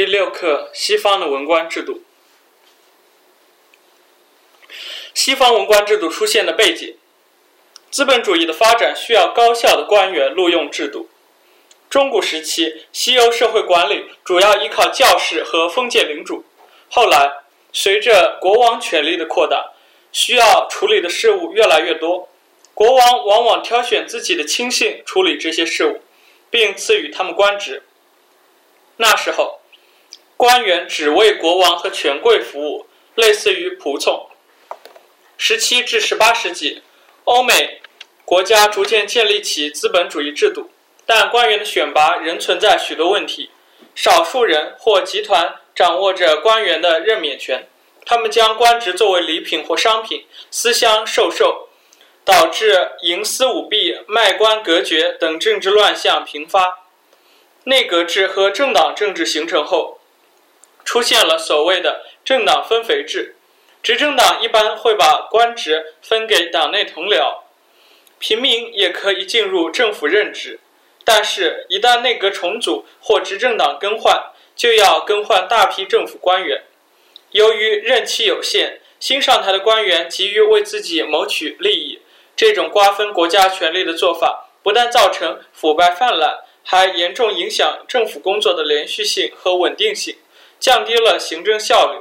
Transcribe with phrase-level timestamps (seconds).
[0.00, 2.00] 第六课：西方的文官制度。
[5.12, 6.96] 西方文官制度出现的背景：
[7.90, 11.10] 资本主义的发展需要高效的官员录用制度。
[11.90, 16.46] 中古时期，西欧社会管理主要依靠教士和封建领主。
[16.88, 19.72] 后来，随着国王权力的扩大，
[20.12, 22.30] 需要处理的事务越来越多，
[22.72, 26.00] 国王往往挑选自己的亲信处理这些事务，
[26.48, 27.82] 并赐予他们官职。
[28.96, 29.59] 那时候，
[30.40, 34.30] 官员只为国王和权贵服务，类似于仆从。
[35.36, 36.80] 十七至十八世纪，
[37.24, 37.82] 欧美
[38.24, 40.70] 国家逐渐建立起资本主义制度，
[41.04, 43.50] 但官员的选拔仍存在许多问题。
[43.94, 47.68] 少数人或集团掌握着官员的任免权。
[48.06, 51.68] 他们将官职作为礼品或商品私相授受，
[52.24, 56.86] 导致营私舞弊、卖官隔绝等政治乱象频发。
[57.64, 59.99] 内阁制和政党政治形成后，
[60.84, 63.36] 出现了所谓的政党分肥制。
[63.82, 67.40] 执政党一般会把官职分给党内同僚，
[68.18, 70.60] 平民也可以进入政府任职。
[71.02, 76.62] 但是，一旦内阁重组或执政党更换，就要更换大批政府官员。
[77.30, 82.02] 由于任期有限，新上台的官员急于为自己谋取利益，
[82.36, 90.18] 这种瓜分国家权力的做法不但造成腐败泛滥，还严重影响政府工作的连续性和稳定性，
[90.60, 92.00] 降低了行政效率。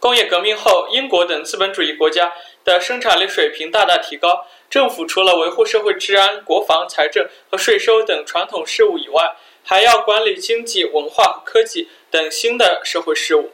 [0.00, 2.32] 工业革命后，英国等资本主义国家
[2.64, 13.52] 的生产力水平大大提高，政府除了维护社会治安、国防、财政和税收等传统事务以外，还要管理经济、文化和科技等新的社会事务，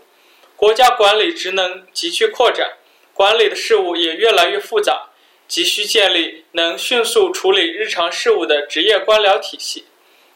[0.55, 2.77] 国家管理职能急剧扩展，
[3.13, 5.09] 管理的事务也越来越复杂，
[5.49, 9.87] 急需建立能迅速处理日常事务的职业官僚体系。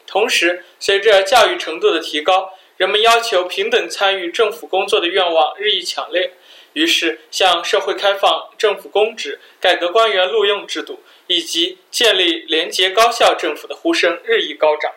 [0.08, 6.32] 同时，随着教育程度的提高，人们要求平等参与政府工作的愿望日益强烈，
[6.72, 14.94] 于是向社会开放政府公职、改革官员录用制度以及建立廉洁高效政府的呼声日益高涨。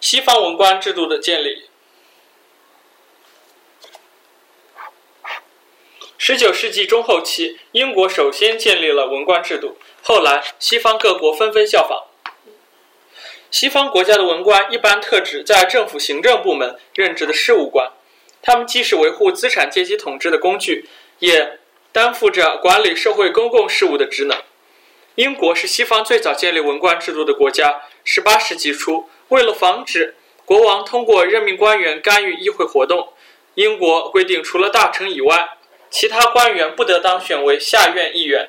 [0.00, 1.64] 西方文官制度的建立。
[6.16, 12.06] 十九世纪中后期，英国首先建立了文官制度，后来西方各国纷纷效仿。
[13.52, 17.92] 西方国家的文官一般特指在政府行政部门任职的事务官，
[18.40, 21.58] 他们既是维护资产阶级统治的工具，也
[21.92, 24.38] 担负着管理社会公共事务的职能。
[25.16, 27.82] 英国是西方最早建立文官制度的国家。
[28.02, 29.08] 十八世纪初。
[29.28, 30.14] 为了防止
[30.44, 33.12] 国王通过任命官员干预议会活动，
[33.54, 35.56] 英国规定，除了大臣以外，
[35.90, 38.48] 其他官员不得当选为下院议员。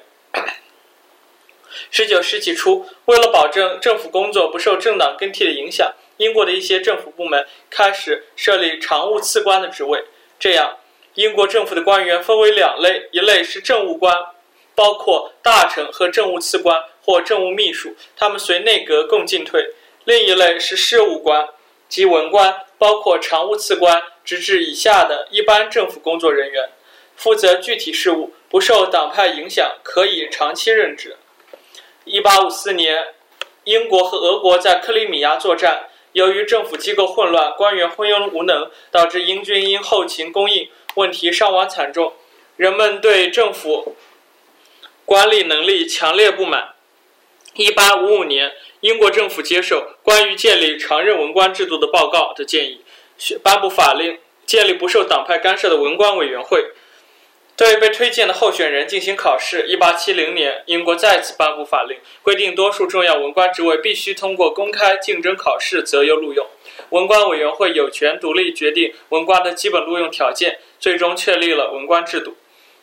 [1.92, 10.04] 十九世纪初，为了保证政府工作不受政党更替的影响，英国的一些政府部门开始设立常务次官的职位。
[10.40, 10.78] 这样，
[11.16, 14.16] 英国政府的官员分为两类：一类是政务官，
[14.76, 19.74] 包括大臣和政务次官或政务秘书，他们随内阁共进退。
[20.06, 21.48] 另一类是事务官
[21.88, 26.70] 及文官，包括常务次官直至以下的一般政府工作人员，
[27.16, 31.16] 负责具体事务，不受党派影响，可以长期任职。
[32.06, 33.14] 一八五四年，
[33.64, 42.14] 英国和俄国在克里米亚作战，由于政府机构混乱，官员昏庸无能，导致英军因后勤供应问题伤亡惨重，
[42.58, 43.96] 人们对政府
[45.06, 46.74] 管理能力强烈不满。
[47.56, 48.54] 一八五五年。
[48.84, 52.82] 英国政府接受关于建立常任文官制度的报告的建议，
[53.42, 56.74] 颁布法令，建立不受党派干涉的文官委员会，
[57.56, 59.68] 对被推荐的候选人进行考试。
[59.68, 66.48] 一八七零年，英国再次颁布法令，规定多数重要文官职位必须通过公开竞争考试择优录用。
[66.90, 72.36] 文官委员会有权独立决定文官的基本录用条件，最终确立了文官制度。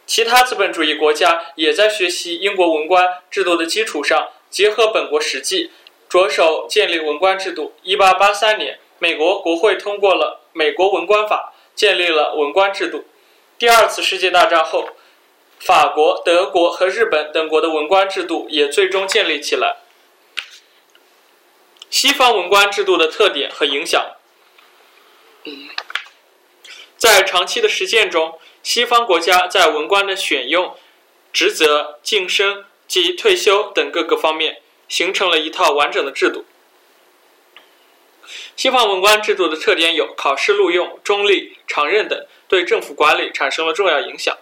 [0.06, 5.70] 其他资本主义国家也在学习英国文官制度的基础上，结合本国实际。
[6.08, 7.72] 着手建立文官制度。
[7.84, 13.05] 一八八三年，美国国会通过了《美国文官法》，建立了文官制度。
[13.60, 14.88] 第二次世界大战后，
[15.58, 19.76] 法国、德国和日本等国的文官制度也最终建立起来。
[21.90, 24.16] 西方文官制度的特点和影响。
[26.96, 30.74] 在长期的实践中，西方国家在文官的选用、
[31.30, 34.62] 职责、晋升及退休等各个方面。
[34.88, 36.44] 形成了一套完整的制度。
[38.56, 44.37] 西方文官制度的特点有考试录用、中立、常任等，对政府管理产生了重要影响。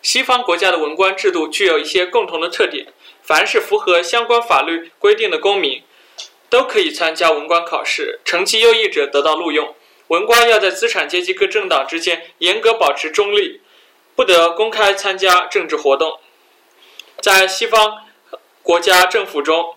[0.00, 2.86] 西方国家的文官制度具有一些共同的特点：
[3.22, 5.82] 凡是符合相关法律规定的公民，
[6.48, 9.74] 都可以参加文官考试，成绩优异者得到录用。
[10.06, 13.60] 文官要在资产阶级各政党之间严格保持中立，
[14.16, 16.18] 不得公开参加政治活动。
[17.20, 18.06] 在西方
[18.62, 19.74] 国家政府中，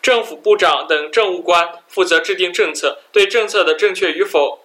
[0.00, 4.63] 政府部长等政务官负责制定政策，对政策的正确与否，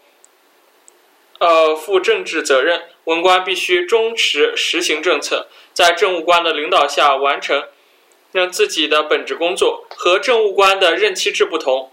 [1.40, 2.84] 呃，负政治责任。
[3.06, 7.64] 文官必须忠实实行政策，在政务官的领导下完成
[8.32, 9.88] 让自己的本职工作。
[9.96, 11.92] 和政务官的任期制不同，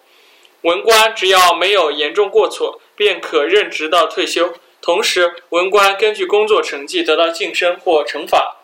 [0.60, 4.52] 文官只要没有严重过错，便可任职到退休。
[4.82, 8.58] 同时，文官根据工作成绩得到晋升或惩罚。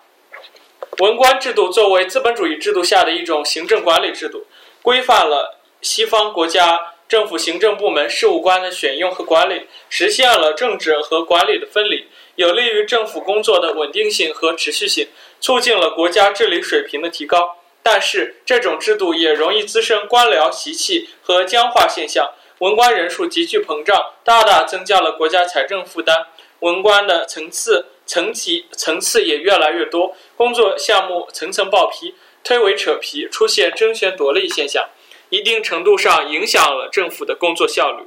[0.98, 4.46] 文官制度作为资本主义制度下的一种行政管理制度，
[4.82, 12.06] 规范了西方国家政府行政部门事务官的选用和管理，实现了政治和管理的分离，
[12.36, 17.58] 有利于政府工作的稳定性和持续性，促进了国家治理水平的提高。
[17.82, 26.28] 但是，这种制度也容易滋生官僚习气和僵化现象，文官人数急剧膨胀，大大增加了国家财政负担。
[26.60, 34.88] 文官的层次、层级、层次也越来越多，工作项目层层报批，推诿扯皮，出现争权夺利现象，
[35.32, 38.04] 一定程度上影响了政府的工作效率。